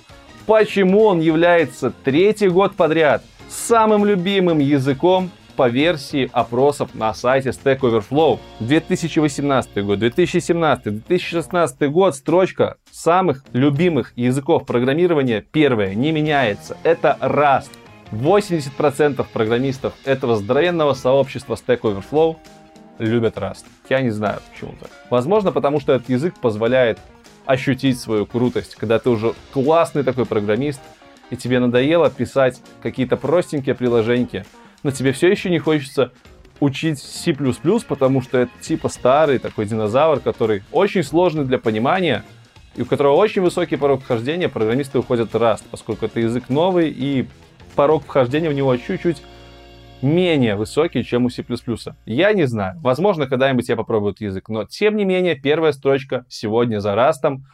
Почему 0.46 1.04
он 1.04 1.20
является 1.20 1.92
третий 2.04 2.48
год 2.48 2.74
подряд 2.74 3.22
самым 3.48 4.04
любимым 4.04 4.58
языком 4.58 5.30
по 5.56 5.68
версии 5.68 6.30
опросов 6.32 6.94
на 6.94 7.14
сайте 7.14 7.50
Stack 7.50 7.80
Overflow. 7.80 8.38
2018 8.60 9.84
год, 9.84 9.98
2017, 9.98 11.04
2016 11.06 11.90
год 11.90 12.16
строчка 12.16 12.76
самых 12.90 13.44
любимых 13.52 14.12
языков 14.16 14.66
программирования 14.66 15.40
первая 15.40 15.94
не 15.94 16.12
меняется. 16.12 16.76
Это 16.82 17.16
Rust. 17.20 17.70
80% 18.12 19.26
программистов 19.32 19.94
этого 20.04 20.36
здоровенного 20.36 20.92
сообщества 20.94 21.54
Stack 21.54 21.80
Overflow 21.80 22.36
любят 22.98 23.36
Rust. 23.36 23.64
Я 23.88 24.00
не 24.00 24.10
знаю 24.10 24.40
почему 24.52 24.74
так. 24.80 24.90
Возможно, 25.10 25.52
потому 25.52 25.80
что 25.80 25.92
этот 25.94 26.08
язык 26.08 26.34
позволяет 26.40 26.98
ощутить 27.46 27.98
свою 27.98 28.26
крутость, 28.26 28.76
когда 28.76 28.98
ты 28.98 29.10
уже 29.10 29.34
классный 29.52 30.04
такой 30.04 30.26
программист, 30.26 30.80
и 31.30 31.36
тебе 31.36 31.60
надоело 31.60 32.10
писать 32.10 32.60
какие-то 32.82 33.16
простенькие 33.16 33.74
приложения, 33.74 34.44
но 34.82 34.90
тебе 34.90 35.12
все 35.12 35.28
еще 35.28 35.50
не 35.50 35.58
хочется 35.58 36.12
учить 36.60 37.00
C++, 37.00 37.34
потому 37.88 38.22
что 38.22 38.38
это 38.38 38.52
типа 38.60 38.88
старый 38.88 39.38
такой 39.38 39.66
динозавр, 39.66 40.20
который 40.20 40.62
очень 40.70 41.02
сложный 41.02 41.44
для 41.44 41.58
понимания, 41.58 42.24
и 42.76 42.82
у 42.82 42.86
которого 42.86 43.16
очень 43.16 43.42
высокий 43.42 43.76
порог 43.76 44.02
вхождения, 44.02 44.48
программисты 44.48 44.98
уходят 44.98 45.34
Rust, 45.34 45.64
поскольку 45.70 46.06
это 46.06 46.20
язык 46.20 46.48
новый, 46.48 46.90
и 46.90 47.28
порог 47.74 48.04
вхождения 48.04 48.48
в 48.48 48.54
него 48.54 48.76
чуть-чуть 48.76 49.22
менее 50.02 50.56
высокий, 50.56 51.04
чем 51.04 51.26
у 51.26 51.30
C++. 51.30 51.44
Я 52.06 52.32
не 52.32 52.46
знаю. 52.46 52.78
Возможно, 52.80 53.26
когда-нибудь 53.26 53.68
я 53.68 53.76
попробую 53.76 54.12
этот 54.12 54.22
язык. 54.22 54.48
Но, 54.48 54.64
тем 54.64 54.96
не 54.96 55.04
менее, 55.04 55.36
первая 55.36 55.72
строчка 55.72 56.24
сегодня 56.28 56.80
за 56.80 56.94
Растом. 56.94 57.44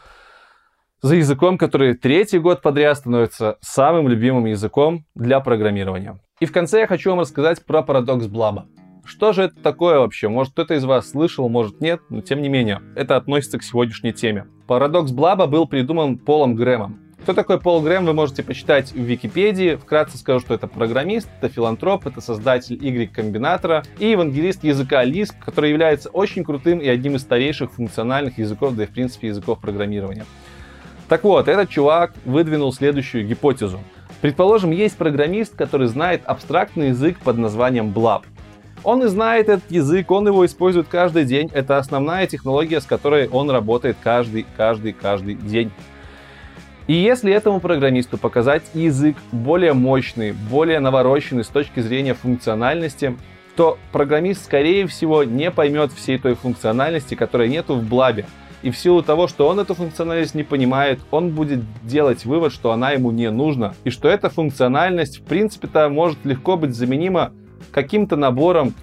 За 1.02 1.14
языком, 1.14 1.58
который 1.58 1.94
третий 1.94 2.38
год 2.38 2.62
подряд 2.62 2.98
становится 2.98 3.58
самым 3.60 4.08
любимым 4.08 4.46
языком 4.46 5.04
для 5.14 5.40
программирования. 5.40 6.18
И 6.40 6.46
в 6.46 6.52
конце 6.52 6.80
я 6.80 6.86
хочу 6.86 7.10
вам 7.10 7.20
рассказать 7.20 7.64
про 7.64 7.82
парадокс 7.82 8.26
Блаба. 8.26 8.66
Что 9.04 9.32
же 9.32 9.44
это 9.44 9.56
такое 9.60 9.98
вообще? 9.98 10.28
Может 10.28 10.52
кто-то 10.52 10.74
из 10.74 10.84
вас 10.84 11.10
слышал, 11.10 11.48
может 11.48 11.80
нет, 11.80 12.00
но 12.10 12.20
тем 12.20 12.42
не 12.42 12.48
менее, 12.48 12.80
это 12.94 13.16
относится 13.16 13.58
к 13.58 13.64
сегодняшней 13.64 14.12
теме. 14.12 14.46
Парадокс 14.68 15.10
Блаба 15.10 15.46
был 15.46 15.66
придуман 15.66 16.16
Полом 16.16 16.54
Грэмом. 16.54 17.00
Кто 17.22 17.34
такой 17.34 17.60
Пол 17.60 17.82
Грэм, 17.82 18.06
вы 18.06 18.12
можете 18.14 18.42
почитать 18.42 18.92
в 18.92 19.00
Википедии. 19.00 19.74
Вкратце 19.74 20.16
скажу, 20.16 20.40
что 20.40 20.54
это 20.54 20.68
программист, 20.68 21.28
это 21.40 21.52
филантроп, 21.52 22.06
это 22.06 22.20
создатель 22.20 22.78
Y-комбинатора 22.80 23.82
и 23.98 24.10
евангелист 24.10 24.62
языка 24.62 25.04
Lisp, 25.04 25.34
который 25.44 25.70
является 25.70 26.08
очень 26.10 26.44
крутым 26.44 26.78
и 26.78 26.88
одним 26.88 27.16
из 27.16 27.22
старейших 27.22 27.72
функциональных 27.72 28.38
языков, 28.38 28.76
да 28.76 28.84
и 28.84 28.86
в 28.86 28.90
принципе 28.90 29.28
языков 29.28 29.58
программирования. 29.60 30.24
Так 31.08 31.24
вот, 31.24 31.48
этот 31.48 31.68
чувак 31.68 32.14
выдвинул 32.24 32.72
следующую 32.72 33.26
гипотезу. 33.26 33.80
Предположим, 34.20 34.72
есть 34.72 34.96
программист, 34.96 35.54
который 35.54 35.86
знает 35.86 36.22
абстрактный 36.24 36.88
язык 36.88 37.18
под 37.18 37.38
названием 37.38 37.92
Blab. 37.92 38.22
Он 38.84 39.02
и 39.02 39.06
знает 39.08 39.48
этот 39.48 39.70
язык, 39.70 40.10
он 40.10 40.26
его 40.26 40.44
использует 40.44 40.88
каждый 40.88 41.24
день. 41.24 41.50
Это 41.52 41.78
основная 41.78 42.26
технология, 42.26 42.80
с 42.80 42.84
которой 42.84 43.28
он 43.28 43.50
работает 43.50 43.96
каждый, 44.02 44.46
каждый, 44.56 44.92
каждый 44.92 45.34
день. 45.34 45.70
И 46.86 46.94
если 46.94 47.32
этому 47.32 47.60
программисту 47.60 48.16
показать 48.16 48.62
язык 48.72 49.16
более 49.30 49.74
мощный, 49.74 50.32
более 50.32 50.80
навороченный 50.80 51.44
с 51.44 51.48
точки 51.48 51.80
зрения 51.80 52.14
функциональности, 52.14 53.16
то 53.56 53.78
программист, 53.92 54.44
скорее 54.44 54.86
всего, 54.86 55.22
не 55.22 55.50
поймет 55.50 55.92
всей 55.92 56.18
той 56.18 56.34
функциональности, 56.34 57.14
которой 57.14 57.48
нету 57.48 57.74
в 57.74 57.82
блабе. 57.82 58.24
И 58.62 58.70
в 58.70 58.76
силу 58.76 59.02
того, 59.02 59.28
что 59.28 59.48
он 59.48 59.60
эту 59.60 59.74
функциональность 59.74 60.34
не 60.34 60.42
понимает, 60.42 61.00
он 61.10 61.30
будет 61.30 61.60
делать 61.82 62.24
вывод, 62.24 62.52
что 62.52 62.72
она 62.72 62.90
ему 62.90 63.10
не 63.10 63.30
нужна. 63.30 63.74
И 63.84 63.90
что 63.90 64.08
эта 64.08 64.30
функциональность, 64.30 65.20
в 65.20 65.22
принципе-то, 65.22 65.88
может 65.88 66.18
легко 66.24 66.56
быть 66.56 66.74
заменима 66.74 67.32
каким-то 67.70 68.16
набором 68.16 68.74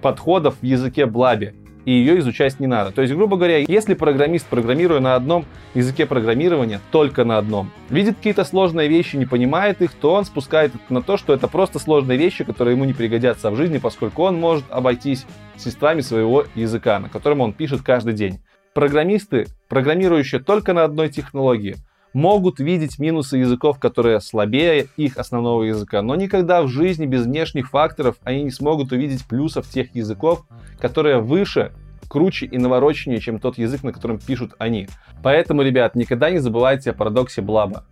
подходов 0.00 0.56
в 0.60 0.64
языке 0.64 1.06
Блаби 1.06 1.54
и 1.84 1.92
ее 1.92 2.18
изучать 2.20 2.60
не 2.60 2.66
надо. 2.66 2.92
То 2.92 3.02
есть, 3.02 3.14
грубо 3.14 3.36
говоря, 3.36 3.58
если 3.58 3.94
программист, 3.94 4.46
программируя 4.46 5.00
на 5.00 5.14
одном 5.14 5.44
языке 5.74 6.06
программирования, 6.06 6.80
только 6.90 7.24
на 7.24 7.38
одном, 7.38 7.70
видит 7.90 8.16
какие-то 8.16 8.44
сложные 8.44 8.88
вещи, 8.88 9.16
не 9.16 9.26
понимает 9.26 9.82
их, 9.82 9.92
то 9.92 10.14
он 10.14 10.24
спускает 10.24 10.72
на 10.90 11.02
то, 11.02 11.16
что 11.16 11.32
это 11.32 11.48
просто 11.48 11.78
сложные 11.78 12.18
вещи, 12.18 12.44
которые 12.44 12.76
ему 12.76 12.84
не 12.84 12.92
пригодятся 12.92 13.50
в 13.50 13.56
жизни, 13.56 13.78
поскольку 13.78 14.22
он 14.22 14.38
может 14.38 14.64
обойтись 14.70 15.26
средствами 15.56 16.00
своего 16.00 16.44
языка, 16.54 16.98
на 16.98 17.08
котором 17.08 17.40
он 17.40 17.52
пишет 17.52 17.82
каждый 17.82 18.14
день. 18.14 18.40
Программисты, 18.74 19.46
программирующие 19.68 20.40
только 20.40 20.72
на 20.72 20.84
одной 20.84 21.10
технологии, 21.10 21.76
могут 22.14 22.58
видеть 22.58 22.98
минусы 22.98 23.38
языков, 23.38 23.78
которые 23.78 24.20
слабее 24.20 24.86
их 24.96 25.18
основного 25.18 25.62
языка, 25.64 26.02
но 26.02 26.14
никогда 26.14 26.62
в 26.62 26.68
жизни 26.68 27.06
без 27.06 27.24
внешних 27.24 27.70
факторов 27.70 28.16
они 28.22 28.44
не 28.44 28.50
смогут 28.50 28.92
увидеть 28.92 29.26
плюсов 29.26 29.68
тех 29.68 29.94
языков, 29.94 30.46
которые 30.78 31.20
выше, 31.20 31.72
круче 32.08 32.46
и 32.46 32.58
навороченнее, 32.58 33.20
чем 33.20 33.38
тот 33.38 33.58
язык, 33.58 33.82
на 33.82 33.92
котором 33.92 34.18
пишут 34.18 34.52
они. 34.58 34.88
Поэтому, 35.22 35.62
ребят, 35.62 35.94
никогда 35.94 36.30
не 36.30 36.38
забывайте 36.38 36.90
о 36.90 36.94
парадоксе 36.94 37.42
Блаба. 37.42 37.84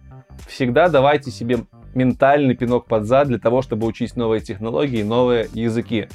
Всегда 0.47 0.89
давайте 0.89 1.31
себе 1.31 1.61
ментальный 1.95 2.55
пинок 2.55 2.87
под 2.87 3.05
зад 3.05 3.29
для 3.29 3.39
того, 3.39 3.63
чтобы 3.63 3.87
учить 3.87 4.17
новые 4.17 4.41
технологии, 4.41 5.03
новые 5.03 5.49
языки 5.53 6.09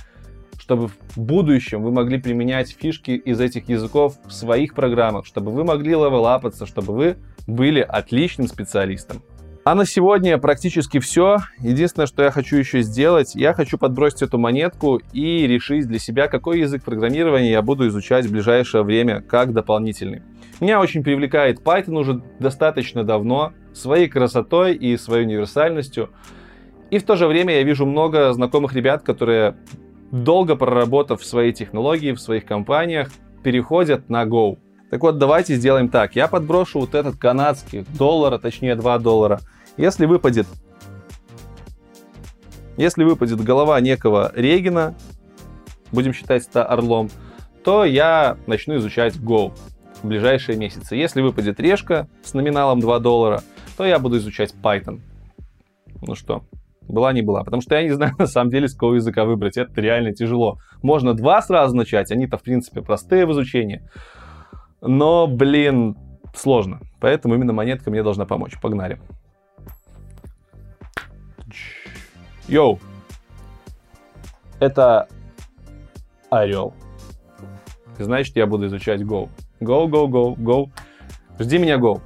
чтобы 0.60 0.88
в 0.88 1.18
будущем 1.18 1.84
вы 1.84 1.92
могли 1.92 2.20
применять 2.20 2.76
фишки 2.78 3.12
из 3.12 3.40
этих 3.40 3.70
языков 3.70 4.16
в 4.26 4.32
своих 4.32 4.74
программах, 4.74 5.26
чтобы 5.26 5.52
вы 5.52 5.64
могли 5.64 5.92
левелапаться, 5.92 6.66
чтобы 6.66 6.94
вы 6.94 7.18
были 7.48 7.80
отличным 7.82 8.48
специалистом. 8.48 9.22
А 9.68 9.74
на 9.74 9.86
сегодня 9.86 10.38
практически 10.38 11.00
все. 11.00 11.38
Единственное, 11.60 12.06
что 12.06 12.22
я 12.22 12.30
хочу 12.30 12.56
еще 12.56 12.84
сделать, 12.84 13.34
я 13.34 13.52
хочу 13.56 13.80
подбросить 13.80 14.22
эту 14.22 14.38
монетку 14.38 15.02
и 15.12 15.48
решить 15.48 15.88
для 15.88 15.98
себя, 15.98 16.28
какой 16.28 16.60
язык 16.60 16.84
программирования 16.84 17.50
я 17.50 17.64
буду 17.64 17.88
изучать 17.88 18.28
в 18.28 18.32
ближайшее 18.32 18.84
время 18.84 19.22
как 19.22 19.54
дополнительный. 19.54 20.22
Меня 20.62 20.80
очень 20.80 21.04
привлекает 21.04 21.62
Python 21.62 21.98
уже 21.98 22.22
достаточно 22.40 23.04
давно, 23.04 23.54
своей 23.74 24.08
красотой 24.08 24.76
и 24.76 24.98
своей 24.98 25.26
универсальностью. 25.26 26.12
И 26.92 27.00
в 27.00 27.04
то 27.04 27.16
же 27.16 27.26
время 27.26 27.56
я 27.56 27.64
вижу 27.64 27.88
много 27.88 28.32
знакомых 28.34 28.74
ребят, 28.74 29.02
которые, 29.02 29.56
долго 30.24 30.56
проработав 30.56 31.22
в 31.22 31.26
своей 31.26 31.52
технологии, 31.52 32.14
в 32.14 32.22
своих 32.22 32.46
компаниях, 32.46 33.12
переходят 33.44 34.10
на 34.10 34.24
Go. 34.24 34.58
Так 34.90 35.02
вот, 35.02 35.18
давайте 35.18 35.56
сделаем 35.56 35.90
так. 35.90 36.16
Я 36.16 36.28
подброшу 36.28 36.80
вот 36.80 36.96
этот 36.96 37.18
канадский 37.18 37.86
доллар, 37.98 38.40
точнее 38.40 38.76
2 38.76 39.00
доллара. 39.00 39.42
Если 39.78 40.06
выпадет, 40.06 40.48
если 42.78 43.04
выпадет 43.04 43.42
голова 43.44 43.80
некого 43.82 44.32
Регина, 44.36 44.96
будем 45.92 46.14
считать 46.14 46.48
это 46.48 46.64
орлом, 46.64 47.10
то 47.64 47.84
я 47.84 48.38
начну 48.48 48.78
изучать 48.78 49.16
Go 49.16 49.52
в 50.02 50.08
ближайшие 50.08 50.58
месяцы. 50.58 50.96
Если 50.96 51.22
выпадет 51.22 51.60
решка 51.60 52.08
с 52.24 52.34
номиналом 52.34 52.80
2 52.80 53.00
доллара, 53.00 53.44
то 53.76 53.86
я 53.86 54.00
буду 54.00 54.18
изучать 54.18 54.54
Python. 54.64 55.02
Ну 56.02 56.16
что, 56.16 56.44
была 56.88 57.14
не 57.14 57.22
была. 57.22 57.44
Потому 57.44 57.62
что 57.62 57.76
я 57.76 57.84
не 57.84 57.92
знаю, 57.92 58.14
на 58.20 58.28
самом 58.28 58.52
деле, 58.52 58.68
с 58.68 58.74
какого 58.74 58.96
языка 58.96 59.26
выбрать. 59.26 59.58
Это 59.58 59.80
реально 59.82 60.14
тяжело. 60.14 60.60
Можно 60.82 61.14
два 61.14 61.42
сразу 61.42 61.76
начать, 61.76 62.12
они-то, 62.12 62.38
в 62.38 62.44
принципе, 62.44 62.82
простые 62.82 63.26
в 63.26 63.32
изучении. 63.32 63.88
Но, 64.82 65.28
блин, 65.28 65.98
сложно. 66.36 66.82
Поэтому 67.00 67.36
именно 67.36 67.54
монетка 67.54 67.90
мне 67.90 68.04
должна 68.04 68.26
помочь. 68.26 68.60
Погнали. 68.62 69.00
Йоу. 72.48 72.80
Это 74.60 75.08
орел. 76.30 76.74
Значит, 77.98 78.36
я 78.36 78.46
буду 78.46 78.68
изучать 78.68 79.02
Go. 79.02 79.30
Go, 79.62 79.88
go, 79.88 80.08
go, 80.08 80.36
go. 80.36 80.70
Жди 81.40 81.58
меня, 81.58 81.78
Go. 81.78 82.02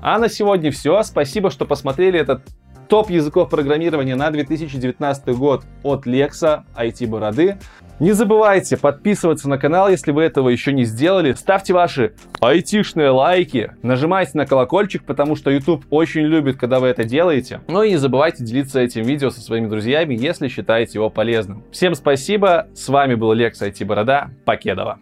А 0.00 0.18
на 0.18 0.28
сегодня 0.28 0.70
все. 0.70 1.02
Спасибо, 1.02 1.50
что 1.50 1.64
посмотрели 1.64 2.18
этот 2.18 2.42
топ 2.92 3.08
языков 3.08 3.48
программирования 3.48 4.16
на 4.16 4.30
2019 4.30 5.28
год 5.28 5.64
от 5.82 6.04
Лекса 6.04 6.66
IT 6.76 7.06
Бороды. 7.06 7.56
Не 8.00 8.12
забывайте 8.12 8.76
подписываться 8.76 9.48
на 9.48 9.56
канал, 9.56 9.88
если 9.88 10.12
вы 10.12 10.24
этого 10.24 10.50
еще 10.50 10.74
не 10.74 10.84
сделали. 10.84 11.32
Ставьте 11.32 11.72
ваши 11.72 12.12
айтишные 12.42 13.08
лайки, 13.08 13.70
нажимайте 13.82 14.32
на 14.34 14.44
колокольчик, 14.44 15.04
потому 15.04 15.36
что 15.36 15.50
YouTube 15.50 15.86
очень 15.88 16.26
любит, 16.26 16.58
когда 16.58 16.80
вы 16.80 16.88
это 16.88 17.04
делаете. 17.04 17.62
Ну 17.66 17.82
и 17.82 17.92
не 17.92 17.96
забывайте 17.96 18.44
делиться 18.44 18.78
этим 18.78 19.04
видео 19.04 19.30
со 19.30 19.40
своими 19.40 19.68
друзьями, 19.68 20.14
если 20.14 20.48
считаете 20.48 20.98
его 20.98 21.08
полезным. 21.08 21.64
Всем 21.72 21.94
спасибо, 21.94 22.66
с 22.74 22.90
вами 22.90 23.14
был 23.14 23.32
Лекс 23.32 23.62
IT 23.62 23.86
Борода, 23.86 24.32
Покедова. 24.44 24.98